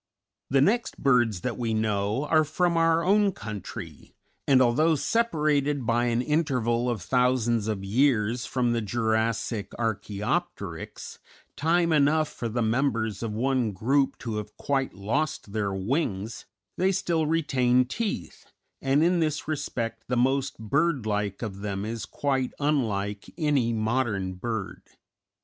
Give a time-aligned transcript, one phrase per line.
[0.49, 4.15] _The next birds that we know are from our own country,
[4.47, 11.19] and although separated by an interval of thousands of years from the Jurassic Archæopteryx,
[11.55, 16.47] time enough for the members of one group to have quite lost their wings,
[16.79, 22.07] they still retain teeth, and in this respect the most bird like of them is
[22.07, 24.81] quite unlike any modern bird.